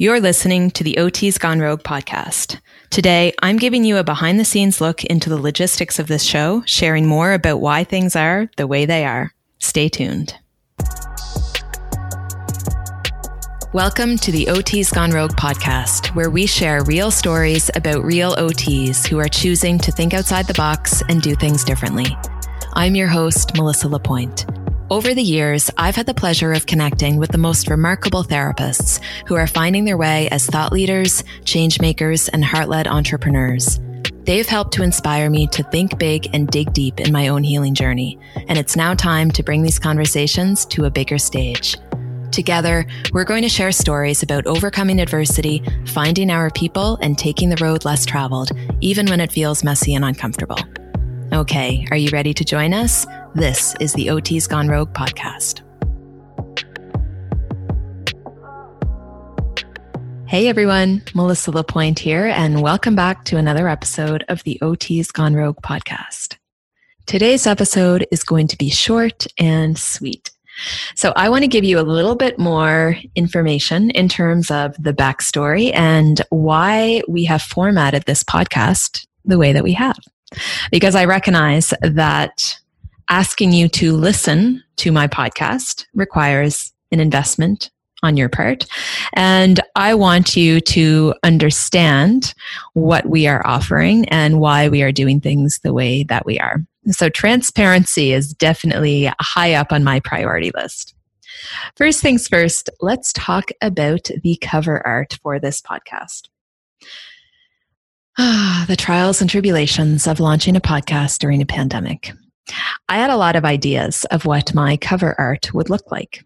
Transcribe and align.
You're 0.00 0.18
listening 0.18 0.70
to 0.70 0.82
the 0.82 0.96
OT's 0.96 1.36
Gone 1.36 1.60
Rogue 1.60 1.82
podcast. 1.82 2.58
Today, 2.88 3.34
I'm 3.42 3.58
giving 3.58 3.84
you 3.84 3.98
a 3.98 4.02
behind 4.02 4.40
the 4.40 4.46
scenes 4.46 4.80
look 4.80 5.04
into 5.04 5.28
the 5.28 5.36
logistics 5.36 5.98
of 5.98 6.06
this 6.06 6.22
show, 6.22 6.62
sharing 6.64 7.04
more 7.04 7.34
about 7.34 7.60
why 7.60 7.84
things 7.84 8.16
are 8.16 8.50
the 8.56 8.66
way 8.66 8.86
they 8.86 9.04
are. 9.04 9.34
Stay 9.58 9.90
tuned. 9.90 10.34
Welcome 13.74 14.16
to 14.16 14.32
the 14.32 14.48
OT's 14.48 14.90
Gone 14.90 15.10
Rogue 15.10 15.36
podcast, 15.36 16.14
where 16.14 16.30
we 16.30 16.46
share 16.46 16.82
real 16.84 17.10
stories 17.10 17.70
about 17.74 18.02
real 18.02 18.34
OTs 18.36 19.06
who 19.06 19.18
are 19.18 19.28
choosing 19.28 19.78
to 19.80 19.92
think 19.92 20.14
outside 20.14 20.46
the 20.46 20.54
box 20.54 21.02
and 21.10 21.20
do 21.20 21.34
things 21.34 21.62
differently. 21.62 22.06
I'm 22.72 22.94
your 22.94 23.08
host, 23.08 23.54
Melissa 23.54 23.88
Lapointe. 23.88 24.46
Over 24.90 25.14
the 25.14 25.22
years, 25.22 25.70
I've 25.76 25.94
had 25.94 26.06
the 26.06 26.14
pleasure 26.14 26.52
of 26.52 26.66
connecting 26.66 27.18
with 27.18 27.30
the 27.30 27.38
most 27.38 27.70
remarkable 27.70 28.24
therapists 28.24 29.00
who 29.28 29.36
are 29.36 29.46
finding 29.46 29.84
their 29.84 29.96
way 29.96 30.28
as 30.30 30.46
thought 30.46 30.72
leaders, 30.72 31.22
change 31.44 31.80
makers, 31.80 32.28
and 32.28 32.44
heart 32.44 32.68
led 32.68 32.88
entrepreneurs. 32.88 33.78
They've 34.24 34.48
helped 34.48 34.72
to 34.74 34.82
inspire 34.82 35.30
me 35.30 35.46
to 35.46 35.62
think 35.62 35.96
big 35.96 36.34
and 36.34 36.48
dig 36.48 36.72
deep 36.72 36.98
in 36.98 37.12
my 37.12 37.28
own 37.28 37.44
healing 37.44 37.72
journey, 37.72 38.18
and 38.48 38.58
it's 38.58 38.74
now 38.74 38.94
time 38.94 39.30
to 39.30 39.44
bring 39.44 39.62
these 39.62 39.78
conversations 39.78 40.66
to 40.66 40.86
a 40.86 40.90
bigger 40.90 41.18
stage. 41.18 41.76
Together, 42.32 42.84
we're 43.12 43.22
going 43.22 43.42
to 43.42 43.48
share 43.48 43.70
stories 43.70 44.24
about 44.24 44.44
overcoming 44.48 45.00
adversity, 45.00 45.62
finding 45.86 46.30
our 46.32 46.50
people, 46.50 46.98
and 47.00 47.16
taking 47.16 47.48
the 47.48 47.64
road 47.64 47.84
less 47.84 48.04
traveled, 48.04 48.50
even 48.80 49.06
when 49.06 49.20
it 49.20 49.30
feels 49.30 49.62
messy 49.62 49.94
and 49.94 50.04
uncomfortable. 50.04 50.58
Okay, 51.32 51.86
are 51.92 51.96
you 51.96 52.10
ready 52.10 52.34
to 52.34 52.44
join 52.44 52.74
us? 52.74 53.06
This 53.36 53.76
is 53.78 53.92
the 53.92 54.10
OT's 54.10 54.48
Gone 54.48 54.66
Rogue 54.66 54.92
podcast. 54.92 55.60
Hey 60.26 60.48
everyone, 60.48 61.02
Melissa 61.14 61.52
Lapointe 61.52 62.00
here, 62.00 62.26
and 62.26 62.62
welcome 62.62 62.96
back 62.96 63.24
to 63.26 63.36
another 63.36 63.68
episode 63.68 64.24
of 64.28 64.42
the 64.42 64.60
OT's 64.60 65.12
Gone 65.12 65.34
Rogue 65.34 65.58
podcast. 65.62 66.36
Today's 67.06 67.46
episode 67.46 68.08
is 68.10 68.24
going 68.24 68.48
to 68.48 68.58
be 68.58 68.68
short 68.68 69.24
and 69.38 69.78
sweet. 69.78 70.32
So, 70.96 71.12
I 71.14 71.28
want 71.28 71.42
to 71.42 71.48
give 71.48 71.64
you 71.64 71.78
a 71.78 71.82
little 71.82 72.16
bit 72.16 72.40
more 72.40 72.96
information 73.14 73.90
in 73.90 74.08
terms 74.08 74.50
of 74.50 74.74
the 74.82 74.92
backstory 74.92 75.72
and 75.74 76.20
why 76.30 77.02
we 77.06 77.22
have 77.26 77.40
formatted 77.40 78.02
this 78.06 78.24
podcast 78.24 79.06
the 79.24 79.38
way 79.38 79.52
that 79.52 79.62
we 79.62 79.74
have. 79.74 79.96
Because 80.70 80.94
I 80.94 81.04
recognize 81.04 81.74
that 81.82 82.58
asking 83.08 83.52
you 83.52 83.68
to 83.68 83.92
listen 83.92 84.62
to 84.76 84.92
my 84.92 85.08
podcast 85.08 85.86
requires 85.94 86.72
an 86.92 87.00
investment 87.00 87.70
on 88.02 88.16
your 88.16 88.28
part. 88.28 88.64
And 89.12 89.60
I 89.76 89.94
want 89.94 90.36
you 90.36 90.60
to 90.60 91.14
understand 91.22 92.34
what 92.72 93.06
we 93.06 93.26
are 93.26 93.46
offering 93.46 94.08
and 94.08 94.40
why 94.40 94.68
we 94.68 94.82
are 94.82 94.92
doing 94.92 95.20
things 95.20 95.60
the 95.62 95.74
way 95.74 96.04
that 96.04 96.24
we 96.24 96.38
are. 96.38 96.58
So, 96.90 97.10
transparency 97.10 98.12
is 98.12 98.32
definitely 98.32 99.12
high 99.20 99.54
up 99.54 99.70
on 99.70 99.84
my 99.84 100.00
priority 100.00 100.50
list. 100.54 100.94
First 101.76 102.00
things 102.00 102.26
first, 102.26 102.70
let's 102.80 103.12
talk 103.12 103.50
about 103.60 104.08
the 104.22 104.38
cover 104.40 104.84
art 104.86 105.18
for 105.22 105.38
this 105.38 105.60
podcast. 105.60 106.28
The 108.66 108.76
trials 108.76 109.20
and 109.20 109.30
tribulations 109.30 110.06
of 110.06 110.20
launching 110.20 110.54
a 110.54 110.60
podcast 110.60 111.18
during 111.18 111.40
a 111.40 111.46
pandemic. 111.46 112.12
I 112.88 112.96
had 112.96 113.10
a 113.10 113.16
lot 113.16 113.34
of 113.34 113.44
ideas 113.44 114.04
of 114.10 114.26
what 114.26 114.54
my 114.54 114.76
cover 114.76 115.14
art 115.18 115.52
would 115.54 115.70
look 115.70 115.90
like. 115.90 116.24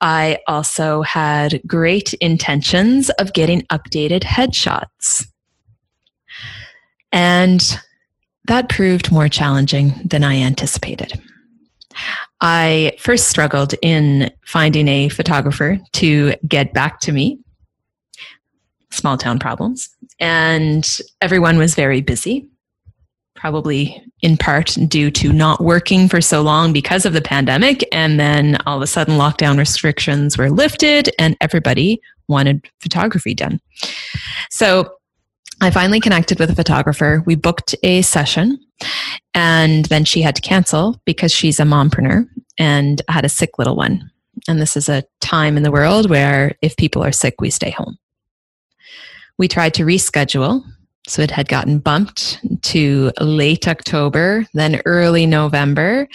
I 0.00 0.38
also 0.46 1.02
had 1.02 1.60
great 1.66 2.14
intentions 2.14 3.10
of 3.10 3.34
getting 3.34 3.62
updated 3.66 4.22
headshots. 4.22 5.26
And 7.12 7.78
that 8.46 8.68
proved 8.68 9.12
more 9.12 9.28
challenging 9.28 9.92
than 10.04 10.24
I 10.24 10.36
anticipated. 10.36 11.20
I 12.40 12.92
first 12.98 13.28
struggled 13.28 13.74
in 13.82 14.30
finding 14.46 14.88
a 14.88 15.10
photographer 15.10 15.78
to 15.94 16.34
get 16.48 16.72
back 16.72 17.00
to 17.00 17.12
me. 17.12 17.38
Small 18.90 19.18
town 19.18 19.38
problems. 19.38 19.88
And 20.20 20.98
everyone 21.20 21.58
was 21.58 21.74
very 21.74 22.00
busy 22.00 22.48
probably 23.40 24.02
in 24.20 24.36
part 24.36 24.76
due 24.86 25.10
to 25.10 25.32
not 25.32 25.62
working 25.62 26.08
for 26.08 26.20
so 26.20 26.42
long 26.42 26.74
because 26.74 27.06
of 27.06 27.14
the 27.14 27.22
pandemic. 27.22 27.82
And 27.90 28.20
then 28.20 28.58
all 28.66 28.76
of 28.76 28.82
a 28.82 28.86
sudden, 28.86 29.16
lockdown 29.16 29.58
restrictions 29.58 30.36
were 30.36 30.50
lifted 30.50 31.08
and 31.18 31.36
everybody 31.40 32.02
wanted 32.28 32.68
photography 32.80 33.34
done. 33.34 33.58
So 34.50 34.92
I 35.62 35.70
finally 35.70 36.00
connected 36.00 36.38
with 36.38 36.50
a 36.50 36.54
photographer. 36.54 37.22
We 37.24 37.34
booked 37.34 37.74
a 37.82 38.02
session 38.02 38.58
and 39.32 39.86
then 39.86 40.04
she 40.04 40.20
had 40.20 40.36
to 40.36 40.42
cancel 40.42 41.00
because 41.06 41.32
she's 41.32 41.58
a 41.58 41.64
mompreneur 41.64 42.28
and 42.58 43.00
had 43.08 43.24
a 43.24 43.30
sick 43.30 43.58
little 43.58 43.76
one. 43.76 44.10
And 44.48 44.60
this 44.60 44.76
is 44.76 44.88
a 44.88 45.04
time 45.20 45.56
in 45.56 45.62
the 45.62 45.72
world 45.72 46.10
where 46.10 46.56
if 46.60 46.76
people 46.76 47.02
are 47.02 47.12
sick, 47.12 47.40
we 47.40 47.48
stay 47.48 47.70
home. 47.70 47.96
We 49.40 49.48
tried 49.48 49.72
to 49.74 49.84
reschedule 49.84 50.62
so 51.08 51.22
it 51.22 51.30
had 51.30 51.48
gotten 51.48 51.78
bumped 51.78 52.38
to 52.64 53.10
late 53.22 53.66
October, 53.66 54.44
then 54.52 54.82
early 54.84 55.24
November. 55.24 56.08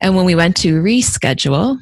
And 0.00 0.16
when 0.16 0.24
we 0.24 0.34
went 0.34 0.56
to 0.62 0.80
reschedule 0.80 1.78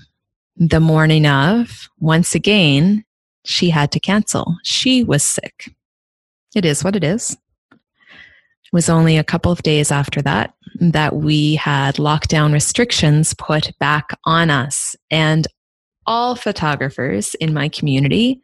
the 0.56 0.80
morning 0.80 1.24
of, 1.24 1.88
once 2.00 2.34
again, 2.34 3.04
she 3.44 3.70
had 3.70 3.92
to 3.92 4.00
cancel. 4.00 4.56
She 4.64 5.04
was 5.04 5.22
sick. 5.22 5.72
It 6.56 6.64
is 6.64 6.82
what 6.82 6.96
it 6.96 7.04
is. 7.04 7.38
It 7.70 8.72
was 8.72 8.88
only 8.88 9.18
a 9.18 9.24
couple 9.24 9.52
of 9.52 9.62
days 9.62 9.92
after 9.92 10.20
that 10.22 10.52
that 10.80 11.14
we 11.14 11.54
had 11.54 11.94
lockdown 11.94 12.52
restrictions 12.52 13.34
put 13.34 13.70
back 13.78 14.18
on 14.24 14.50
us. 14.50 14.96
And 15.12 15.46
all 16.06 16.34
photographers 16.34 17.36
in 17.36 17.54
my 17.54 17.68
community 17.68 18.42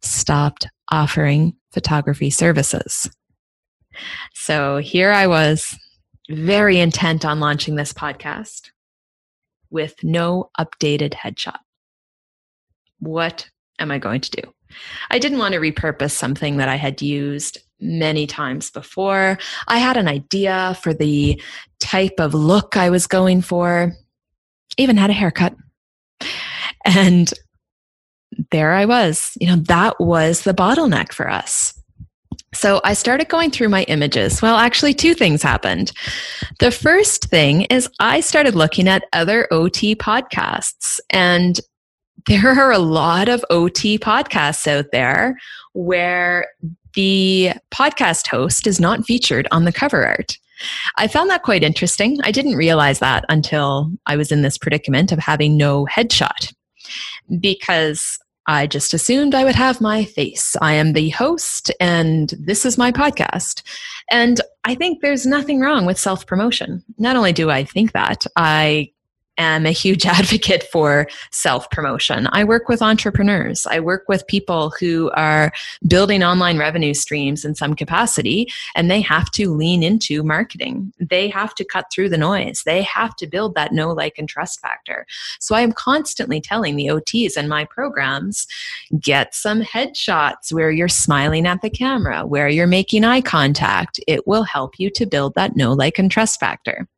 stopped 0.00 0.66
offering 0.92 1.56
photography 1.72 2.30
services. 2.30 3.10
So 4.34 4.76
here 4.76 5.10
I 5.10 5.26
was, 5.26 5.76
very 6.30 6.78
intent 6.78 7.24
on 7.24 7.40
launching 7.40 7.74
this 7.74 7.92
podcast 7.92 8.70
with 9.70 9.94
no 10.02 10.50
updated 10.58 11.14
headshot. 11.14 11.58
What 13.00 13.48
am 13.78 13.90
I 13.90 13.98
going 13.98 14.20
to 14.20 14.30
do? 14.30 14.54
I 15.10 15.18
didn't 15.18 15.38
want 15.38 15.54
to 15.54 15.60
repurpose 15.60 16.12
something 16.12 16.58
that 16.58 16.68
I 16.68 16.76
had 16.76 17.02
used 17.02 17.58
many 17.80 18.26
times 18.26 18.70
before. 18.70 19.38
I 19.66 19.78
had 19.78 19.96
an 19.96 20.08
idea 20.08 20.78
for 20.80 20.94
the 20.94 21.42
type 21.80 22.14
of 22.18 22.32
look 22.32 22.76
I 22.76 22.90
was 22.90 23.06
going 23.06 23.42
for, 23.42 23.92
even 24.78 24.96
had 24.96 25.10
a 25.10 25.14
haircut. 25.14 25.54
And 26.84 27.32
there 28.50 28.72
I 28.72 28.84
was. 28.84 29.36
You 29.40 29.48
know, 29.48 29.56
that 29.56 30.00
was 30.00 30.42
the 30.42 30.54
bottleneck 30.54 31.12
for 31.12 31.28
us. 31.30 31.74
So 32.54 32.80
I 32.84 32.92
started 32.92 33.28
going 33.28 33.50
through 33.50 33.70
my 33.70 33.84
images. 33.84 34.42
Well, 34.42 34.56
actually, 34.56 34.94
two 34.94 35.14
things 35.14 35.42
happened. 35.42 35.92
The 36.58 36.70
first 36.70 37.24
thing 37.26 37.62
is 37.62 37.88
I 37.98 38.20
started 38.20 38.54
looking 38.54 38.88
at 38.88 39.04
other 39.12 39.48
OT 39.50 39.96
podcasts, 39.96 41.00
and 41.10 41.58
there 42.26 42.50
are 42.50 42.70
a 42.70 42.78
lot 42.78 43.28
of 43.28 43.44
OT 43.48 43.98
podcasts 43.98 44.66
out 44.66 44.86
there 44.92 45.38
where 45.72 46.46
the 46.94 47.52
podcast 47.70 48.26
host 48.26 48.66
is 48.66 48.78
not 48.78 49.06
featured 49.06 49.48
on 49.50 49.64
the 49.64 49.72
cover 49.72 50.06
art. 50.06 50.36
I 50.96 51.08
found 51.08 51.30
that 51.30 51.42
quite 51.42 51.64
interesting. 51.64 52.18
I 52.22 52.30
didn't 52.30 52.54
realize 52.54 52.98
that 52.98 53.24
until 53.28 53.90
I 54.06 54.16
was 54.16 54.30
in 54.30 54.42
this 54.42 54.58
predicament 54.58 55.10
of 55.10 55.18
having 55.18 55.56
no 55.56 55.86
headshot 55.86 56.52
because 57.40 58.18
I 58.46 58.66
just 58.66 58.92
assumed 58.92 59.34
I 59.34 59.44
would 59.44 59.54
have 59.54 59.80
my 59.80 60.04
face. 60.04 60.56
I 60.60 60.74
am 60.74 60.92
the 60.92 61.10
host, 61.10 61.70
and 61.78 62.34
this 62.38 62.66
is 62.66 62.76
my 62.76 62.90
podcast. 62.90 63.62
And 64.10 64.40
I 64.64 64.74
think 64.74 65.00
there's 65.00 65.26
nothing 65.26 65.60
wrong 65.60 65.86
with 65.86 65.98
self 65.98 66.26
promotion. 66.26 66.82
Not 66.98 67.16
only 67.16 67.32
do 67.32 67.50
I 67.50 67.64
think 67.64 67.92
that, 67.92 68.26
I 68.36 68.90
am 69.38 69.66
a 69.66 69.70
huge 69.70 70.06
advocate 70.06 70.64
for 70.64 71.08
self 71.30 71.68
promotion. 71.70 72.28
I 72.32 72.44
work 72.44 72.68
with 72.68 72.82
entrepreneurs. 72.82 73.66
I 73.66 73.80
work 73.80 74.04
with 74.08 74.26
people 74.26 74.72
who 74.78 75.10
are 75.14 75.52
building 75.86 76.22
online 76.22 76.58
revenue 76.58 76.94
streams 76.94 77.44
in 77.44 77.54
some 77.54 77.74
capacity, 77.74 78.48
and 78.74 78.90
they 78.90 79.00
have 79.00 79.30
to 79.32 79.54
lean 79.54 79.82
into 79.82 80.22
marketing. 80.22 80.92
They 80.98 81.28
have 81.28 81.54
to 81.56 81.64
cut 81.64 81.86
through 81.92 82.10
the 82.10 82.18
noise. 82.18 82.62
They 82.64 82.82
have 82.82 83.16
to 83.16 83.26
build 83.26 83.54
that 83.54 83.72
know, 83.72 83.92
like, 83.92 84.18
and 84.18 84.28
trust 84.28 84.60
factor. 84.60 85.06
So 85.40 85.54
I 85.54 85.62
am 85.62 85.72
constantly 85.72 86.40
telling 86.40 86.76
the 86.76 86.86
OTs 86.86 87.36
in 87.36 87.48
my 87.48 87.64
programs 87.64 88.46
get 89.00 89.34
some 89.34 89.62
headshots 89.62 90.52
where 90.52 90.70
you're 90.70 90.88
smiling 90.88 91.46
at 91.46 91.62
the 91.62 91.70
camera, 91.70 92.26
where 92.26 92.48
you're 92.48 92.66
making 92.66 93.04
eye 93.04 93.20
contact. 93.20 94.00
It 94.06 94.26
will 94.26 94.44
help 94.44 94.78
you 94.78 94.90
to 94.90 95.06
build 95.06 95.34
that 95.34 95.56
know, 95.56 95.72
like, 95.72 95.98
and 95.98 96.10
trust 96.10 96.40
factor. 96.40 96.88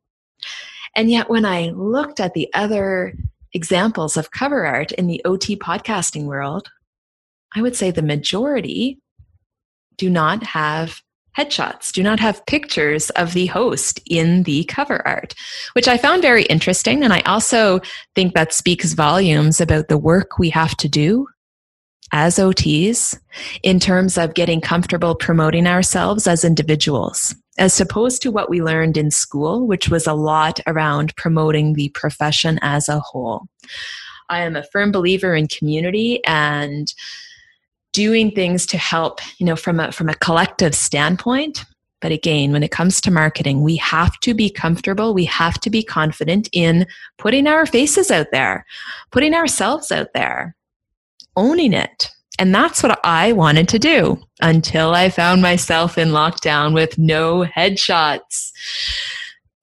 And 0.95 1.09
yet, 1.09 1.29
when 1.29 1.45
I 1.45 1.69
looked 1.69 2.19
at 2.19 2.33
the 2.33 2.49
other 2.53 3.13
examples 3.53 4.17
of 4.17 4.31
cover 4.31 4.65
art 4.65 4.91
in 4.93 5.07
the 5.07 5.21
OT 5.25 5.55
podcasting 5.57 6.25
world, 6.25 6.69
I 7.55 7.61
would 7.61 7.75
say 7.75 7.91
the 7.91 8.01
majority 8.01 8.99
do 9.97 10.09
not 10.09 10.43
have 10.43 11.01
headshots, 11.37 11.91
do 11.91 12.01
not 12.01 12.19
have 12.19 12.45
pictures 12.45 13.09
of 13.11 13.33
the 13.33 13.45
host 13.47 13.99
in 14.09 14.43
the 14.43 14.63
cover 14.65 15.05
art, 15.05 15.33
which 15.73 15.87
I 15.87 15.97
found 15.97 16.21
very 16.21 16.43
interesting. 16.43 17.03
And 17.03 17.13
I 17.13 17.19
also 17.21 17.81
think 18.13 18.33
that 18.33 18.53
speaks 18.53 18.93
volumes 18.93 19.59
about 19.59 19.87
the 19.89 19.97
work 19.97 20.37
we 20.39 20.49
have 20.51 20.75
to 20.77 20.87
do 20.87 21.27
as 22.11 22.37
OTs 22.37 23.19
in 23.63 23.79
terms 23.79 24.17
of 24.17 24.33
getting 24.33 24.61
comfortable 24.61 25.15
promoting 25.15 25.67
ourselves 25.67 26.27
as 26.27 26.45
individuals, 26.45 27.35
as 27.57 27.79
opposed 27.79 28.21
to 28.21 28.31
what 28.31 28.49
we 28.49 28.61
learned 28.61 28.97
in 28.97 29.11
school, 29.11 29.65
which 29.65 29.89
was 29.89 30.07
a 30.07 30.13
lot 30.13 30.59
around 30.67 31.15
promoting 31.15 31.73
the 31.73 31.89
profession 31.89 32.59
as 32.61 32.89
a 32.89 32.99
whole. 32.99 33.47
I 34.29 34.41
am 34.41 34.55
a 34.55 34.63
firm 34.63 34.91
believer 34.91 35.35
in 35.35 35.47
community 35.47 36.23
and 36.25 36.93
doing 37.93 38.31
things 38.31 38.65
to 38.67 38.77
help, 38.77 39.21
you 39.37 39.45
know, 39.45 39.55
from 39.55 39.79
a 39.79 39.91
from 39.91 40.09
a 40.09 40.15
collective 40.15 40.75
standpoint. 40.75 41.63
But 42.01 42.11
again, 42.11 42.51
when 42.51 42.61
it 42.61 42.71
comes 42.71 42.99
to 43.01 43.11
marketing, 43.11 43.61
we 43.61 43.77
have 43.77 44.19
to 44.19 44.33
be 44.33 44.49
comfortable, 44.49 45.13
we 45.13 45.25
have 45.25 45.59
to 45.61 45.69
be 45.69 45.81
confident 45.81 46.49
in 46.51 46.85
putting 47.17 47.47
our 47.47 47.65
faces 47.65 48.11
out 48.11 48.27
there, 48.31 48.65
putting 49.11 49.33
ourselves 49.33 49.91
out 49.91 50.09
there, 50.13 50.55
owning 51.35 51.73
it. 51.73 52.09
And 52.37 52.53
that's 52.53 52.83
what 52.83 52.99
I 53.03 53.31
wanted 53.31 53.67
to 53.69 53.79
do 53.79 54.19
until 54.41 54.93
I 54.93 55.09
found 55.09 55.41
myself 55.41 55.97
in 55.97 56.09
lockdown 56.09 56.73
with 56.73 56.97
no 56.97 57.45
headshots. 57.45 58.51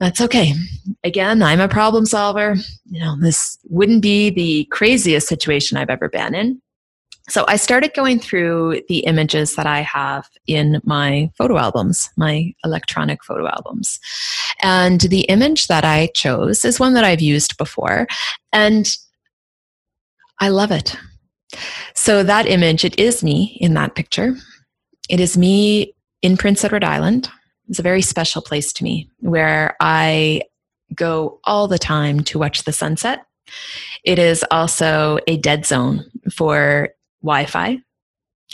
That's 0.01 0.21
okay. 0.21 0.55
Again, 1.05 1.43
I'm 1.43 1.61
a 1.61 1.69
problem 1.69 2.07
solver. 2.07 2.57
You 2.87 3.01
know, 3.01 3.17
this 3.21 3.59
wouldn't 3.69 4.03
be 4.03 4.31
the 4.31 4.65
craziest 4.71 5.29
situation 5.29 5.77
I've 5.77 5.91
ever 5.91 6.09
been 6.09 6.35
in. 6.35 6.61
So 7.29 7.45
I 7.47 7.57
started 7.57 7.95
going 7.95 8.19
through 8.19 8.83
the 8.89 9.01
images 9.01 9.55
that 9.55 9.67
I 9.67 9.81
have 9.83 10.29
in 10.49 10.81
my 10.85 11.31
photo 11.39 11.57
albums, 11.57 12.11
my 12.17 12.53
electronic 12.65 13.23
photo 13.23 13.47
albums. 13.47 14.01
And 14.61 15.03
the 15.03 15.21
image 15.23 15.69
that 15.69 15.85
I 15.85 16.09
chose 16.15 16.65
is 16.65 16.81
one 16.81 16.95
that 16.95 17.05
I've 17.05 17.21
used 17.21 17.57
before. 17.57 18.09
And 18.53 18.89
I 20.41 20.49
love 20.49 20.73
it. 20.73 20.97
So 21.95 22.23
that 22.23 22.47
image, 22.47 22.85
it 22.85 22.99
is 22.99 23.23
me 23.23 23.57
in 23.61 23.75
that 23.75 23.95
picture. 23.95 24.35
It 25.09 25.21
is 25.21 25.37
me 25.37 25.95
in 26.23 26.37
Prince 26.37 26.65
Edward 26.65 26.85
Island. 26.85 27.29
It's 27.69 27.79
a 27.79 27.83
very 27.83 28.03
special 28.03 28.43
place 28.43 28.73
to 28.75 28.85
me 28.85 29.09
where 29.21 29.77
I 29.81 30.43
go 30.95 31.41
all 31.45 31.69
the 31.69 31.79
time 31.79 32.21
to 32.25 32.39
watch 32.39 32.65
the 32.65 32.73
sunset. 32.73 33.25
It 34.05 34.19
is 34.19 34.45
also 34.51 35.19
a 35.27 35.37
dead 35.37 35.67
zone 35.67 36.05
for 36.35 36.91
Wi 37.23 37.47
Fi 37.47 37.79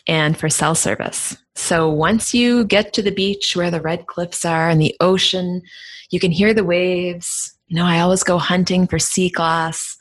and 0.06 0.36
for 0.36 0.48
cell 0.48 0.74
service. 0.74 1.36
So 1.54 1.88
once 1.88 2.32
you 2.32 2.64
get 2.64 2.92
to 2.94 3.02
the 3.02 3.10
beach 3.10 3.56
where 3.56 3.70
the 3.70 3.80
red 3.80 4.06
cliffs 4.06 4.44
are 4.44 4.68
and 4.68 4.80
the 4.80 4.96
ocean, 5.00 5.62
you 6.10 6.20
can 6.20 6.30
hear 6.30 6.54
the 6.54 6.64
waves. 6.64 7.54
You 7.66 7.76
know, 7.76 7.84
I 7.84 8.00
always 8.00 8.22
go 8.22 8.38
hunting 8.38 8.86
for 8.86 8.98
sea 8.98 9.28
glass. 9.28 9.97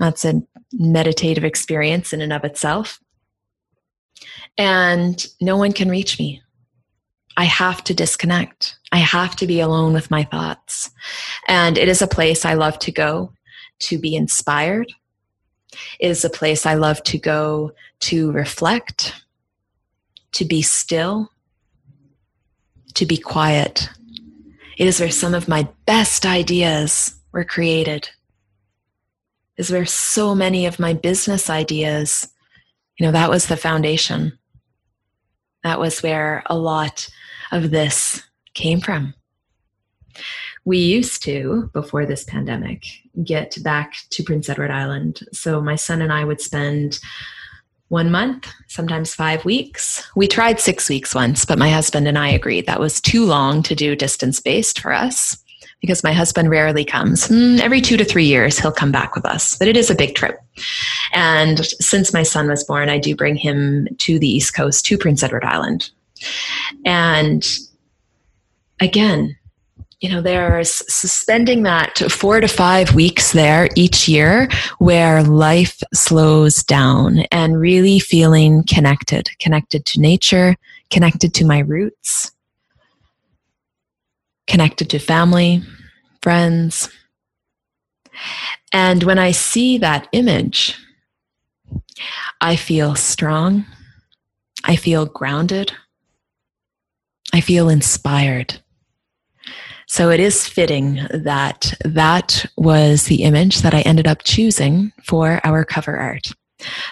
That's 0.00 0.24
a 0.24 0.42
meditative 0.72 1.44
experience 1.44 2.12
in 2.12 2.20
and 2.20 2.32
of 2.32 2.42
itself. 2.44 2.98
And 4.58 5.24
no 5.40 5.56
one 5.56 5.72
can 5.72 5.88
reach 5.88 6.18
me. 6.18 6.42
I 7.36 7.44
have 7.44 7.84
to 7.84 7.94
disconnect. 7.94 8.76
I 8.90 8.98
have 8.98 9.36
to 9.36 9.46
be 9.46 9.60
alone 9.60 9.92
with 9.92 10.10
my 10.10 10.24
thoughts. 10.24 10.90
And 11.46 11.78
it 11.78 11.88
is 11.88 12.02
a 12.02 12.08
place 12.08 12.44
I 12.44 12.54
love 12.54 12.78
to 12.80 12.90
go 12.90 13.32
to 13.80 13.98
be 13.98 14.14
inspired, 14.14 14.92
It 15.98 16.10
is 16.10 16.24
a 16.24 16.30
place 16.30 16.66
I 16.66 16.74
love 16.74 17.02
to 17.04 17.18
go 17.18 17.72
to 18.00 18.32
reflect, 18.32 19.14
to 20.32 20.44
be 20.44 20.62
still, 20.62 21.30
to 22.94 23.06
be 23.06 23.16
quiet. 23.16 23.88
It 24.76 24.86
is 24.86 25.00
where 25.00 25.10
some 25.10 25.34
of 25.34 25.48
my 25.48 25.68
best 25.86 26.26
ideas 26.26 27.14
were 27.32 27.44
created. 27.44 28.10
Is 29.60 29.70
where 29.70 29.86
so 29.86 30.34
many 30.34 30.66
of 30.66 30.78
my 30.78 30.94
business 30.94 31.50
ideas, 31.50 32.28
you 32.98 33.06
know, 33.06 33.12
that 33.12 33.30
was 33.30 33.46
the 33.46 33.56
foundation. 33.56 34.38
That 35.62 35.78
was 35.78 36.02
where 36.02 36.42
a 36.46 36.56
lot 36.56 37.08
of 37.52 37.70
this 37.70 38.22
came 38.54 38.80
from 38.80 39.14
we 40.64 40.78
used 40.78 41.22
to, 41.24 41.70
before 41.72 42.06
this 42.06 42.24
pandemic, 42.24 42.84
get 43.24 43.56
back 43.62 43.94
to 44.10 44.22
Prince 44.22 44.48
Edward 44.48 44.70
Island. 44.70 45.20
So 45.32 45.60
my 45.60 45.76
son 45.76 46.02
and 46.02 46.12
I 46.12 46.24
would 46.24 46.40
spend 46.40 46.98
one 47.88 48.10
month, 48.10 48.46
sometimes 48.68 49.14
five 49.14 49.44
weeks. 49.44 50.08
We 50.14 50.28
tried 50.28 50.60
six 50.60 50.88
weeks 50.88 51.14
once, 51.14 51.44
but 51.44 51.58
my 51.58 51.70
husband 51.70 52.06
and 52.06 52.18
I 52.18 52.28
agreed 52.28 52.66
that 52.66 52.78
was 52.78 53.00
too 53.00 53.24
long 53.24 53.62
to 53.64 53.74
do 53.74 53.96
distance 53.96 54.38
based 54.38 54.78
for 54.78 54.92
us 54.92 55.36
because 55.80 56.04
my 56.04 56.12
husband 56.12 56.50
rarely 56.50 56.84
comes. 56.84 57.28
Mm, 57.28 57.60
every 57.60 57.80
two 57.80 57.96
to 57.96 58.04
three 58.04 58.26
years, 58.26 58.58
he'll 58.58 58.72
come 58.72 58.92
back 58.92 59.14
with 59.14 59.24
us, 59.24 59.56
but 59.56 59.68
it 59.68 59.76
is 59.76 59.90
a 59.90 59.94
big 59.94 60.14
trip. 60.14 60.38
And 61.12 61.64
since 61.64 62.12
my 62.12 62.22
son 62.22 62.48
was 62.48 62.64
born, 62.64 62.88
I 62.88 62.98
do 62.98 63.16
bring 63.16 63.36
him 63.36 63.88
to 63.98 64.18
the 64.18 64.28
East 64.28 64.54
Coast, 64.54 64.84
to 64.86 64.98
Prince 64.98 65.22
Edward 65.22 65.44
Island. 65.44 65.90
And 66.84 67.46
again, 68.80 69.36
you 70.00 70.08
know, 70.08 70.22
there's 70.22 70.82
suspending 70.92 71.62
that 71.64 71.98
four 72.10 72.40
to 72.40 72.48
five 72.48 72.94
weeks 72.94 73.32
there 73.32 73.68
each 73.76 74.08
year 74.08 74.48
where 74.78 75.22
life 75.22 75.82
slows 75.92 76.62
down 76.64 77.20
and 77.30 77.60
really 77.60 77.98
feeling 77.98 78.64
connected, 78.64 79.28
connected 79.38 79.84
to 79.86 80.00
nature, 80.00 80.56
connected 80.88 81.34
to 81.34 81.44
my 81.44 81.58
roots, 81.58 82.32
connected 84.50 84.90
to 84.90 84.98
family, 84.98 85.62
friends. 86.22 86.90
And 88.72 89.04
when 89.04 89.16
I 89.16 89.30
see 89.30 89.78
that 89.78 90.08
image, 90.10 90.76
I 92.40 92.56
feel 92.56 92.96
strong. 92.96 93.64
I 94.64 94.74
feel 94.74 95.06
grounded. 95.06 95.72
I 97.32 97.40
feel 97.40 97.68
inspired. 97.68 98.60
So 99.86 100.10
it 100.10 100.18
is 100.18 100.48
fitting 100.48 101.06
that 101.10 101.72
that 101.84 102.44
was 102.56 103.04
the 103.04 103.22
image 103.22 103.58
that 103.58 103.74
I 103.74 103.82
ended 103.82 104.08
up 104.08 104.24
choosing 104.24 104.92
for 105.04 105.40
our 105.44 105.64
cover 105.64 105.96
art. 105.96 106.26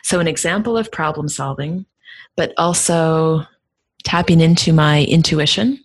So, 0.02 0.18
an 0.20 0.28
example 0.28 0.78
of 0.78 0.90
problem 0.90 1.28
solving, 1.28 1.86
but 2.36 2.54
also 2.56 3.44
tapping 4.04 4.40
into 4.40 4.72
my 4.72 5.04
intuition 5.04 5.82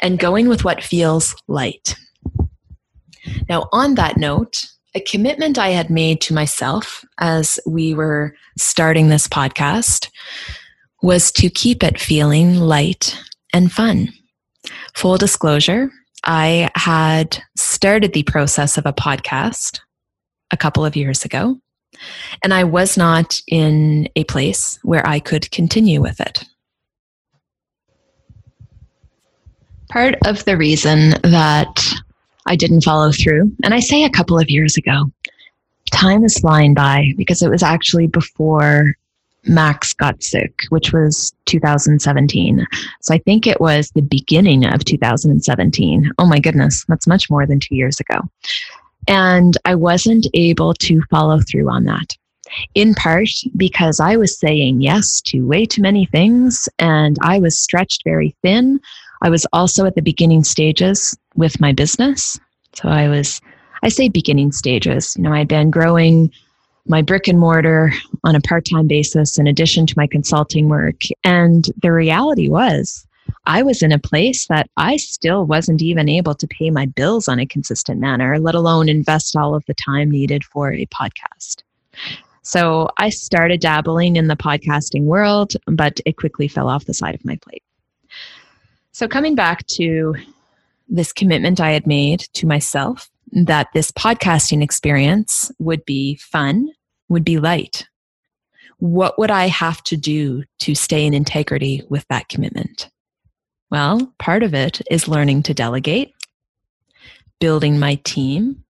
and 0.00 0.18
going 0.18 0.48
with 0.48 0.64
what 0.64 0.82
feels 0.82 1.34
light. 1.48 1.96
Now, 3.48 3.68
on 3.72 3.94
that 3.96 4.16
note, 4.16 4.64
a 4.94 5.00
commitment 5.00 5.58
I 5.58 5.70
had 5.70 5.90
made 5.90 6.20
to 6.22 6.34
myself 6.34 7.04
as 7.18 7.60
we 7.66 7.92
were 7.92 8.34
starting 8.56 9.08
this 9.08 9.28
podcast 9.28 10.08
was 11.02 11.30
to 11.32 11.50
keep 11.50 11.82
it 11.82 12.00
feeling 12.00 12.56
light 12.56 13.18
and 13.52 13.70
fun. 13.70 14.08
Full 14.94 15.18
disclosure, 15.18 15.90
I 16.24 16.70
had 16.74 17.38
started 17.56 18.12
the 18.12 18.22
process 18.22 18.78
of 18.78 18.86
a 18.86 18.92
podcast 18.92 19.80
a 20.50 20.56
couple 20.56 20.84
of 20.84 20.96
years 20.96 21.24
ago, 21.24 21.60
and 22.42 22.54
I 22.54 22.64
was 22.64 22.96
not 22.96 23.40
in 23.46 24.08
a 24.16 24.24
place 24.24 24.78
where 24.82 25.06
I 25.06 25.20
could 25.20 25.50
continue 25.50 26.00
with 26.00 26.20
it. 26.20 26.44
Part 29.88 30.16
of 30.26 30.44
the 30.44 30.56
reason 30.56 31.10
that 31.22 31.94
I 32.46 32.56
didn't 32.56 32.82
follow 32.82 33.12
through, 33.12 33.52
and 33.62 33.74
I 33.74 33.80
say 33.80 34.04
a 34.04 34.10
couple 34.10 34.38
of 34.38 34.50
years 34.50 34.76
ago, 34.76 35.10
time 35.92 36.24
is 36.24 36.38
flying 36.38 36.74
by 36.74 37.12
because 37.16 37.42
it 37.42 37.50
was 37.50 37.62
actually 37.62 38.06
before 38.06 38.94
Max 39.48 39.92
got 39.92 40.22
sick, 40.22 40.62
which 40.70 40.92
was 40.92 41.32
2017. 41.46 42.66
So 43.00 43.14
I 43.14 43.18
think 43.18 43.46
it 43.46 43.60
was 43.60 43.90
the 43.90 44.02
beginning 44.02 44.64
of 44.66 44.84
2017. 44.84 46.10
Oh 46.18 46.26
my 46.26 46.40
goodness, 46.40 46.84
that's 46.88 47.06
much 47.06 47.30
more 47.30 47.46
than 47.46 47.60
two 47.60 47.76
years 47.76 48.00
ago. 48.00 48.20
And 49.08 49.56
I 49.64 49.74
wasn't 49.74 50.26
able 50.34 50.74
to 50.74 51.02
follow 51.10 51.40
through 51.40 51.70
on 51.70 51.84
that. 51.84 52.16
In 52.74 52.94
part 52.94 53.28
because 53.56 54.00
I 54.00 54.16
was 54.16 54.38
saying 54.38 54.80
yes 54.80 55.20
to 55.26 55.46
way 55.46 55.64
too 55.64 55.82
many 55.82 56.06
things 56.06 56.68
and 56.78 57.16
I 57.20 57.38
was 57.38 57.58
stretched 57.58 58.02
very 58.04 58.36
thin. 58.42 58.80
I 59.22 59.30
was 59.30 59.46
also 59.52 59.86
at 59.86 59.94
the 59.94 60.02
beginning 60.02 60.44
stages 60.44 61.16
with 61.34 61.60
my 61.60 61.72
business. 61.72 62.38
So 62.74 62.88
I 62.88 63.08
was, 63.08 63.40
I 63.82 63.88
say 63.88 64.08
beginning 64.08 64.52
stages. 64.52 65.16
You 65.16 65.24
know, 65.24 65.32
I'd 65.32 65.48
been 65.48 65.70
growing 65.70 66.30
my 66.86 67.02
brick 67.02 67.26
and 67.26 67.38
mortar 67.38 67.92
on 68.24 68.36
a 68.36 68.40
part 68.40 68.66
time 68.70 68.86
basis 68.86 69.38
in 69.38 69.46
addition 69.46 69.86
to 69.86 69.94
my 69.96 70.06
consulting 70.06 70.68
work. 70.68 71.00
And 71.24 71.66
the 71.82 71.92
reality 71.92 72.48
was, 72.48 73.06
I 73.46 73.62
was 73.62 73.82
in 73.82 73.92
a 73.92 73.98
place 73.98 74.46
that 74.48 74.68
I 74.76 74.96
still 74.96 75.46
wasn't 75.46 75.82
even 75.82 76.08
able 76.08 76.34
to 76.34 76.46
pay 76.46 76.70
my 76.70 76.86
bills 76.86 77.28
on 77.28 77.38
a 77.38 77.46
consistent 77.46 78.00
manner, 78.00 78.38
let 78.38 78.54
alone 78.54 78.88
invest 78.88 79.36
all 79.36 79.54
of 79.54 79.64
the 79.66 79.74
time 79.74 80.10
needed 80.10 80.44
for 80.44 80.72
a 80.72 80.86
podcast. 80.86 81.62
So 82.42 82.88
I 82.98 83.10
started 83.10 83.60
dabbling 83.60 84.16
in 84.16 84.28
the 84.28 84.36
podcasting 84.36 85.02
world, 85.02 85.54
but 85.66 86.00
it 86.06 86.16
quickly 86.16 86.46
fell 86.46 86.68
off 86.68 86.84
the 86.84 86.94
side 86.94 87.14
of 87.14 87.24
my 87.24 87.36
plate. 87.36 87.62
So 88.96 89.06
coming 89.06 89.34
back 89.34 89.66
to 89.66 90.14
this 90.88 91.12
commitment 91.12 91.60
I 91.60 91.72
had 91.72 91.86
made 91.86 92.20
to 92.32 92.46
myself 92.46 93.10
that 93.30 93.68
this 93.74 93.92
podcasting 93.92 94.62
experience 94.62 95.52
would 95.58 95.84
be 95.84 96.16
fun, 96.16 96.70
would 97.10 97.22
be 97.22 97.38
light. 97.38 97.86
What 98.78 99.18
would 99.18 99.30
I 99.30 99.48
have 99.48 99.82
to 99.82 99.98
do 99.98 100.44
to 100.60 100.74
stay 100.74 101.04
in 101.04 101.12
integrity 101.12 101.82
with 101.90 102.08
that 102.08 102.30
commitment? 102.30 102.88
Well, 103.70 104.14
part 104.18 104.42
of 104.42 104.54
it 104.54 104.80
is 104.90 105.06
learning 105.06 105.42
to 105.42 105.52
delegate, 105.52 106.14
building 107.38 107.78
my 107.78 107.96
team, 107.96 108.64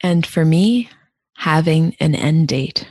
and 0.00 0.26
for 0.26 0.44
me, 0.44 0.90
having 1.36 1.94
an 2.00 2.16
end 2.16 2.48
date. 2.48 2.88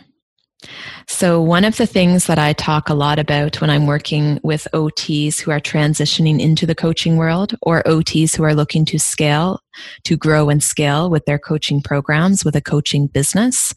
So, 1.08 1.42
one 1.42 1.66
of 1.66 1.78
the 1.78 1.88
things 1.88 2.28
that 2.28 2.38
I 2.38 2.54
talk 2.54 2.88
a 2.88 2.94
lot 2.94 3.18
about 3.18 3.60
when 3.60 3.70
I'm 3.70 3.88
working 3.88 4.40
with 4.44 4.68
OTs 4.74 5.40
who 5.40 5.52
are 5.52 5.60
transitioning 5.60 6.40
into 6.40 6.66
the 6.66 6.76
coaching 6.76 7.18
world 7.18 7.56
or 7.62 7.84
OTs 7.84 8.36
who 8.36 8.44
are 8.44 8.54
looking 8.54 8.86
to 8.86 9.00
scale, 9.00 9.60
to 10.04 10.16
grow 10.16 10.50
and 10.50 10.64
scale 10.64 11.10
with 11.10 11.26
their 11.26 11.40
coaching 11.40 11.82
programs, 11.82 12.46
with 12.46 12.56
a 12.56 12.62
coaching 12.62 13.08
business, 13.08 13.74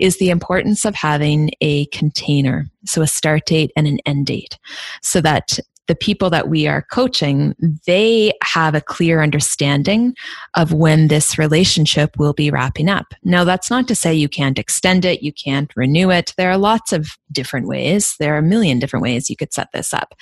is 0.00 0.18
the 0.18 0.30
importance 0.30 0.84
of 0.84 0.94
having 0.94 1.50
a 1.60 1.86
container. 1.86 2.66
So, 2.86 3.02
a 3.02 3.06
start 3.06 3.44
date 3.46 3.70
and 3.76 3.86
an 3.86 3.98
end 4.06 4.26
date 4.26 4.58
so 5.02 5.20
that 5.20 5.58
the 5.88 5.94
people 5.94 6.30
that 6.30 6.48
we 6.48 6.66
are 6.66 6.86
coaching, 6.90 7.54
they 7.86 8.32
have 8.42 8.74
a 8.74 8.80
clear 8.80 9.22
understanding 9.22 10.14
of 10.54 10.72
when 10.72 11.08
this 11.08 11.38
relationship 11.38 12.16
will 12.18 12.32
be 12.32 12.50
wrapping 12.50 12.88
up. 12.88 13.14
Now, 13.24 13.44
that's 13.44 13.70
not 13.70 13.88
to 13.88 13.94
say 13.94 14.14
you 14.14 14.28
can't 14.28 14.58
extend 14.58 15.04
it, 15.04 15.22
you 15.22 15.32
can't 15.32 15.72
renew 15.76 16.10
it. 16.10 16.34
There 16.36 16.50
are 16.50 16.58
lots 16.58 16.92
of 16.92 17.08
different 17.32 17.66
ways. 17.66 18.14
There 18.20 18.34
are 18.34 18.38
a 18.38 18.42
million 18.42 18.78
different 18.78 19.02
ways 19.02 19.28
you 19.28 19.36
could 19.36 19.52
set 19.52 19.68
this 19.72 19.92
up. 19.92 20.14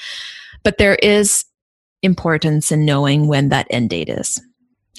But 0.65 0.79
there 0.79 0.97
is 0.97 1.45
importance 2.03 2.73
in 2.73 2.85
knowing 2.85 3.29
when 3.29 3.51
that 3.51 3.67
end 3.71 3.91
date 3.91 4.09
is. 4.09 4.41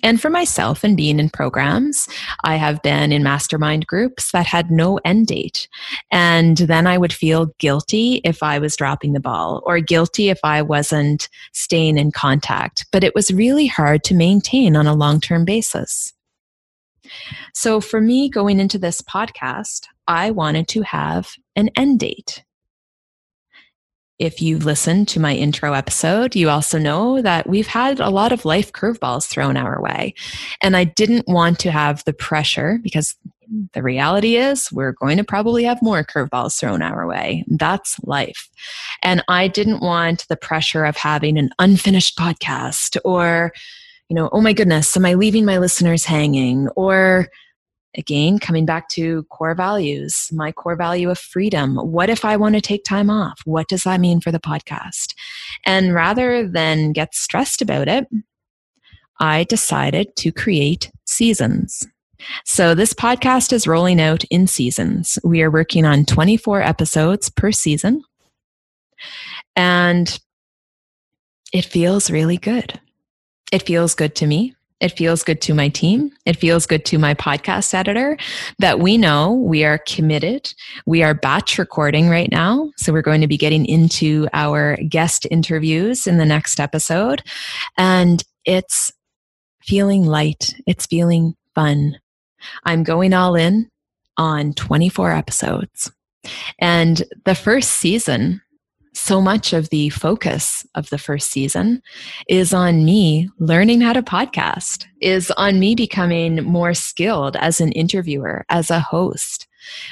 And 0.04 0.22
for 0.22 0.30
myself 0.30 0.84
and 0.84 0.98
being 0.98 1.20
in 1.20 1.30
programs, 1.30 2.08
I 2.44 2.56
have 2.56 2.82
been 2.82 3.12
in 3.12 3.24
mastermind 3.24 3.88
groups 3.88 4.32
that 4.32 4.46
had 4.46 4.72
no 4.72 5.00
end 5.06 5.28
date. 5.28 5.68
And 6.12 6.58
then 6.58 6.88
I 6.88 6.98
would 6.98 7.14
feel 7.14 7.54
guilty 7.60 8.22
if 8.24 8.44
I 8.44 8.60
was 8.60 8.76
dropping 8.76 9.14
the 9.14 9.20
ball 9.20 9.62
or 9.66 9.80
guilty 9.80 10.30
if 10.30 10.40
I 10.44 10.62
wasn't 10.62 11.30
staying 11.54 11.98
in 11.98 12.12
contact. 12.12 12.86
But 12.92 13.04
it 13.04 13.16
was 13.16 13.32
really 13.32 13.68
hard 13.68 14.04
to 14.06 14.16
maintain 14.16 14.76
on 14.76 14.88
a 14.88 14.96
long 14.96 15.20
term 15.22 15.46
basis. 15.46 16.14
So 17.54 17.82
for 17.82 18.00
me, 18.00 18.30
going 18.30 18.60
into 18.60 18.78
this 18.78 19.02
podcast, 19.02 19.88
I 20.08 20.32
wanted 20.32 20.68
to 20.70 20.82
have 20.84 21.32
an 21.56 21.70
end 21.76 22.00
date. 22.00 22.44
If 24.22 24.40
you've 24.40 24.66
listened 24.66 25.08
to 25.08 25.20
my 25.20 25.34
intro 25.34 25.74
episode, 25.74 26.36
you 26.36 26.48
also 26.52 26.78
know 26.78 27.24
that 27.24 27.50
we've 27.50 27.66
had 27.66 28.00
a 28.00 28.12
lot 28.12 28.32
of 28.32 28.46
life 28.46 28.72
curveballs 28.72 29.28
thrown 29.28 29.58
our 29.58 29.82
way. 29.82 30.14
And 30.62 30.78
I 30.78 30.84
didn't 30.84 31.28
want 31.28 31.58
to 31.62 31.72
have 31.72 32.04
the 32.06 32.14
pressure 32.14 32.78
because 32.84 33.16
the 33.74 33.82
reality 33.82 34.36
is 34.36 34.72
we're 34.72 34.92
going 34.92 35.18
to 35.18 35.24
probably 35.24 35.64
have 35.64 35.82
more 35.82 36.04
curveballs 36.04 36.60
thrown 36.60 36.84
our 36.84 37.08
way. 37.08 37.44
That's 37.48 38.00
life. 38.04 38.48
And 39.02 39.24
I 39.28 39.48
didn't 39.48 39.82
want 39.82 40.28
the 40.28 40.38
pressure 40.38 40.86
of 40.86 40.98
having 40.98 41.40
an 41.40 41.50
unfinished 41.58 42.16
podcast 42.16 42.98
or, 43.04 43.52
you 44.08 44.16
know, 44.16 44.30
oh 44.32 44.42
my 44.42 44.54
goodness, 44.54 44.96
am 44.96 45.04
I 45.04 45.16
leaving 45.16 45.46
my 45.46 45.58
listeners 45.58 46.06
hanging? 46.06 46.68
Or 46.76 47.28
again, 47.98 48.40
coming 48.40 48.66
back 48.66 48.90
to 48.90 49.24
core 49.24 49.56
values, 49.56 50.30
my 50.32 50.52
core 50.52 50.76
value 50.76 51.10
of 51.10 51.20
freedom. 51.20 51.76
What 51.76 52.10
if 52.10 52.24
I 52.24 52.38
want 52.38 52.56
to 52.56 52.62
take 52.62 52.84
time 52.84 53.10
off? 53.10 53.42
What 53.46 53.68
does 53.68 53.84
that 53.84 54.00
mean 54.00 54.22
for 54.22 54.32
the 54.32 54.40
podcast? 54.40 55.14
And 55.66 55.94
rather 55.94 56.48
than 56.48 56.94
get 56.94 57.14
stressed 57.14 57.62
about 57.62 57.88
it, 57.88 58.08
I 59.20 59.44
decided 59.44 60.16
to 60.18 60.32
create 60.32 60.92
seasons. 61.06 61.86
So 62.46 62.76
this 62.76 62.94
podcast 62.94 63.52
is 63.52 63.68
rolling 63.68 64.00
out 64.00 64.24
in 64.26 64.48
seasons. 64.48 65.18
We 65.24 65.42
are 65.42 65.52
working 65.52 65.86
on 65.86 66.06
24 66.06 66.62
episodes 66.62 67.30
per 67.30 67.52
season. 67.52 68.04
And 69.56 70.20
it 71.54 71.66
feels 71.66 72.10
really 72.10 72.38
good. 72.38 72.80
It 73.52 73.64
feels 73.64 73.96
good 73.96 74.16
to 74.16 74.28
me. 74.28 74.56
It 74.82 74.98
feels 74.98 75.24
good 75.24 75.42
to 75.42 75.54
my 75.54 75.70
team. 75.70 76.12
It 76.26 76.38
feels 76.38 76.66
good 76.66 76.86
to 76.86 76.98
my 76.98 77.14
podcast 77.14 77.74
editor 77.74 78.18
that 78.60 78.80
we 78.80 78.98
know 78.98 79.34
we 79.34 79.64
are 79.64 79.78
committed. 79.78 80.52
We 80.86 81.04
are 81.04 81.14
batch 81.14 81.58
recording 81.58 82.10
right 82.10 82.32
now. 82.32 82.72
So 82.78 82.92
we're 82.92 83.04
going 83.04 83.22
to 83.22 83.28
be 83.28 83.38
getting 83.38 83.66
into 83.66 84.28
our 84.34 84.78
guest 84.90 85.28
interviews 85.30 86.08
in 86.08 86.18
the 86.18 86.26
next 86.26 86.60
episode. 86.60 87.22
And 87.78 88.24
it's 88.44 88.92
feeling 89.62 90.06
light. 90.06 90.56
It's 90.66 90.88
feeling 90.88 91.36
fun. 91.54 92.00
I'm 92.66 92.84
going 92.84 93.14
all 93.14 93.36
in 93.36 93.70
on 94.18 94.54
24 94.54 95.12
episodes. 95.12 95.92
And 96.60 97.04
the 97.26 97.36
first 97.36 97.72
season 97.72 98.42
so 98.94 99.22
much 99.22 99.54
of 99.54 99.70
the 99.70 99.90
focus 99.90 100.66
of 100.76 100.90
the 100.90 100.98
first 100.98 101.32
season 101.32 101.82
is 102.28 102.54
on 102.54 102.84
me 102.84 103.30
learning 103.40 103.82
how 103.82 103.94
to 103.94 104.02
podcast, 104.02 104.86
is 105.02 105.32
on 105.38 105.60
me 105.60 105.76
becoming 105.76 106.44
more 106.44 106.74
skilled 106.74 107.36
as 107.38 107.62
an 107.62 107.72
interviewer, 107.72 108.46
as 108.50 108.70
a 108.70 108.80
host, 108.80 109.48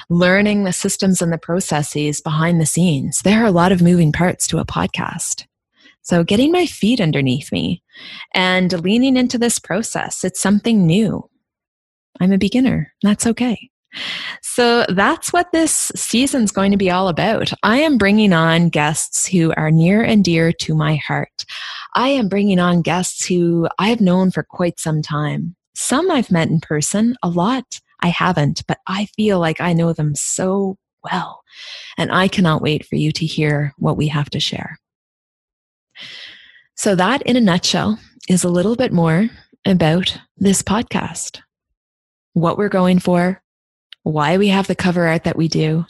learning 0.09 0.63
the 0.63 0.73
systems 0.73 1.21
and 1.21 1.31
the 1.31 1.37
processes 1.37 2.21
behind 2.21 2.59
the 2.59 2.65
scenes. 2.65 3.21
There 3.23 3.41
are 3.41 3.47
a 3.47 3.51
lot 3.51 3.71
of 3.71 3.81
moving 3.81 4.11
parts 4.11 4.47
to 4.47 4.57
a 4.57 4.65
podcast. 4.65 5.45
So, 6.01 6.23
getting 6.23 6.51
my 6.51 6.65
feet 6.65 6.99
underneath 6.99 7.51
me 7.51 7.83
and 8.33 8.71
leaning 8.81 9.15
into 9.15 9.37
this 9.37 9.59
process, 9.59 10.23
it's 10.23 10.39
something 10.41 10.85
new. 10.85 11.29
I'm 12.19 12.33
a 12.33 12.37
beginner. 12.37 12.93
That's 13.03 13.27
okay. 13.27 13.69
So 14.41 14.85
that's 14.89 15.33
what 15.33 15.51
this 15.51 15.91
season's 15.95 16.51
going 16.51 16.71
to 16.71 16.77
be 16.77 16.91
all 16.91 17.07
about. 17.07 17.51
I 17.63 17.77
am 17.79 17.97
bringing 17.97 18.33
on 18.33 18.69
guests 18.69 19.27
who 19.27 19.53
are 19.55 19.71
near 19.71 20.03
and 20.03 20.23
dear 20.23 20.51
to 20.53 20.75
my 20.75 20.95
heart. 20.95 21.45
I 21.95 22.09
am 22.09 22.29
bringing 22.29 22.59
on 22.59 22.81
guests 22.81 23.25
who 23.25 23.67
I 23.79 23.89
have 23.89 24.01
known 24.01 24.31
for 24.31 24.43
quite 24.43 24.79
some 24.79 25.01
time. 25.01 25.55
Some 25.75 26.11
I've 26.11 26.31
met 26.31 26.49
in 26.49 26.59
person, 26.59 27.15
a 27.23 27.29
lot 27.29 27.79
I 28.01 28.09
haven't, 28.09 28.63
but 28.67 28.79
I 28.87 29.07
feel 29.15 29.39
like 29.39 29.59
I 29.59 29.73
know 29.73 29.93
them 29.93 30.15
so 30.15 30.77
well. 31.03 31.41
And 31.97 32.11
I 32.11 32.27
cannot 32.27 32.61
wait 32.61 32.85
for 32.85 32.95
you 32.95 33.11
to 33.13 33.25
hear 33.25 33.73
what 33.77 33.97
we 33.97 34.07
have 34.07 34.29
to 34.31 34.39
share. 34.39 34.77
So, 36.75 36.95
that 36.95 37.21
in 37.23 37.35
a 37.35 37.41
nutshell 37.41 37.99
is 38.29 38.43
a 38.43 38.49
little 38.49 38.75
bit 38.75 38.93
more 38.93 39.29
about 39.65 40.17
this 40.37 40.61
podcast, 40.61 41.41
what 42.33 42.57
we're 42.57 42.69
going 42.69 42.99
for, 42.99 43.41
why 44.03 44.37
we 44.37 44.47
have 44.49 44.67
the 44.67 44.75
cover 44.75 45.07
art 45.07 45.23
that 45.25 45.37
we 45.37 45.47
do. 45.47 45.85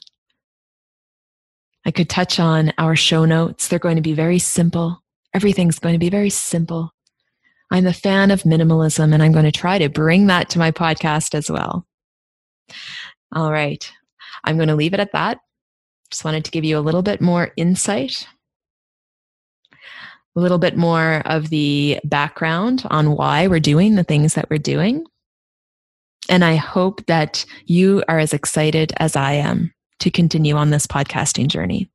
I 1.86 1.92
could 1.92 2.10
touch 2.10 2.40
on 2.40 2.74
our 2.78 2.96
show 2.96 3.26
notes. 3.26 3.68
They're 3.68 3.80
going 3.80 3.96
to 3.96 4.02
be 4.02 4.14
very 4.14 4.40
simple. 4.40 5.02
Everything's 5.34 5.80
going 5.80 5.94
to 5.94 6.00
be 6.00 6.10
very 6.10 6.30
simple. 6.30 6.94
I'm 7.72 7.88
a 7.88 7.94
fan 7.94 8.32
of 8.32 8.44
minimalism 8.44 9.14
and 9.14 9.22
I'm 9.22 9.32
going 9.32 9.46
to 9.46 9.52
try 9.52 9.78
to 9.78 9.90
bring 9.90 10.28
that 10.28 10.50
to 10.50 10.60
my 10.60 10.72
podcast 10.72 11.36
as 11.36 11.50
well. 11.50 11.86
All 13.34 13.52
right. 13.52 13.90
I'm 14.44 14.58
going 14.58 14.70
to 14.70 14.76
leave 14.76 14.94
it 14.94 15.00
at 15.00 15.12
that. 15.14 15.40
Just 16.10 16.26
wanted 16.26 16.46
to 16.46 16.52
give 16.52 16.66
you 16.66 16.78
a 16.78 16.82
little 16.82 17.04
bit 17.04 17.22
more 17.22 17.52
insight, 17.56 18.28
a 20.36 20.40
little 20.40 20.58
bit 20.58 20.76
more 20.76 21.22
of 21.26 21.50
the 21.50 22.00
background 22.04 22.84
on 22.90 23.12
why 23.12 23.48
we're 23.48 23.60
doing 23.60 23.96
the 23.96 24.04
things 24.04 24.34
that 24.34 24.50
we're 24.50 24.58
doing. 24.58 25.06
And 26.30 26.46
I 26.46 26.56
hope 26.56 27.06
that 27.08 27.44
you 27.66 28.04
are 28.08 28.20
as 28.20 28.34
excited 28.34 28.94
as 28.98 29.16
I 29.16 29.34
am 29.34 29.74
to 30.00 30.12
continue 30.12 30.56
on 30.56 30.70
this 30.70 30.88
podcasting 30.88 31.48
journey 31.48 31.90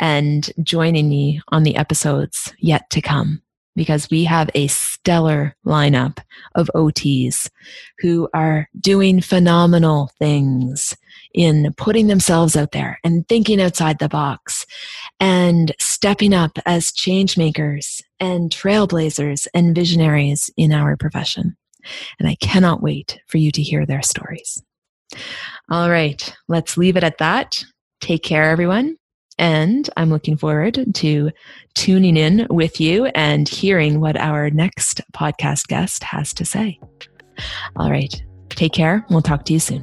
and 0.00 0.50
joining 0.62 1.08
me 1.08 1.40
on 1.48 1.62
the 1.62 1.76
episodes 1.76 2.52
yet 2.58 2.90
to 2.90 3.00
come 3.00 3.42
because 3.76 4.08
we 4.10 4.24
have 4.24 4.50
a 4.54 4.66
stellar 4.68 5.56
lineup 5.66 6.18
of 6.54 6.70
OTs 6.74 7.50
who 7.98 8.28
are 8.32 8.68
doing 8.80 9.20
phenomenal 9.20 10.10
things 10.18 10.96
in 11.34 11.74
putting 11.76 12.06
themselves 12.06 12.56
out 12.56 12.72
there 12.72 12.98
and 13.02 13.28
thinking 13.28 13.60
outside 13.60 13.98
the 13.98 14.08
box 14.08 14.64
and 15.18 15.72
stepping 15.80 16.32
up 16.32 16.58
as 16.66 16.92
change 16.92 17.36
makers 17.36 18.00
and 18.20 18.50
trailblazers 18.50 19.48
and 19.54 19.74
visionaries 19.74 20.50
in 20.56 20.72
our 20.72 20.96
profession. 20.96 21.56
And 22.18 22.28
I 22.28 22.36
cannot 22.36 22.82
wait 22.82 23.20
for 23.26 23.38
you 23.38 23.50
to 23.52 23.62
hear 23.62 23.86
their 23.86 24.02
stories. 24.02 24.62
All 25.70 25.90
right, 25.90 26.34
let's 26.48 26.76
leave 26.76 26.96
it 26.96 27.04
at 27.04 27.18
that. 27.18 27.64
Take 28.00 28.22
care, 28.22 28.50
everyone. 28.50 28.96
And 29.38 29.90
I'm 29.96 30.10
looking 30.10 30.36
forward 30.36 30.94
to 30.94 31.30
tuning 31.74 32.16
in 32.16 32.46
with 32.50 32.80
you 32.80 33.06
and 33.06 33.48
hearing 33.48 34.00
what 34.00 34.16
our 34.16 34.50
next 34.50 35.00
podcast 35.12 35.66
guest 35.66 36.04
has 36.04 36.32
to 36.34 36.44
say. 36.44 36.78
All 37.76 37.90
right, 37.90 38.14
Take 38.54 38.72
care. 38.72 39.04
We'll 39.10 39.22
talk 39.22 39.44
to 39.46 39.52
you 39.52 39.58
soon. 39.58 39.82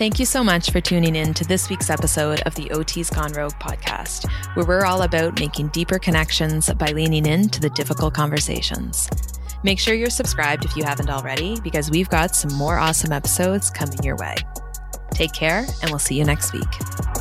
Thank 0.00 0.18
you 0.18 0.24
so 0.24 0.42
much 0.42 0.70
for 0.70 0.80
tuning 0.80 1.14
in 1.14 1.34
to 1.34 1.44
this 1.44 1.68
week's 1.68 1.90
episode 1.90 2.40
of 2.46 2.54
the 2.54 2.70
OT's 2.70 3.10
Gone 3.10 3.34
Rogue 3.34 3.52
podcast, 3.60 4.26
where 4.54 4.64
we're 4.64 4.86
all 4.86 5.02
about 5.02 5.38
making 5.38 5.68
deeper 5.68 5.98
connections 5.98 6.72
by 6.72 6.86
leaning 6.92 7.26
into 7.26 7.60
the 7.60 7.68
difficult 7.68 8.14
conversations. 8.14 9.10
Make 9.62 9.78
sure 9.78 9.92
you're 9.92 10.08
subscribed 10.08 10.64
if 10.64 10.74
you 10.74 10.84
haven't 10.84 11.10
already, 11.10 11.60
because 11.60 11.90
we've 11.90 12.08
got 12.08 12.34
some 12.34 12.54
more 12.54 12.78
awesome 12.78 13.12
episodes 13.12 13.68
coming 13.68 14.02
your 14.02 14.16
way. 14.16 14.36
Take 15.10 15.34
care, 15.34 15.66
and 15.82 15.90
we'll 15.90 15.98
see 15.98 16.14
you 16.14 16.24
next 16.24 16.54
week. 16.54 17.19